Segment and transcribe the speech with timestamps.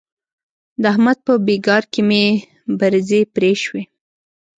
[0.81, 2.23] د احمد په بېګار کې مې
[2.79, 3.83] برځې پرې شوې.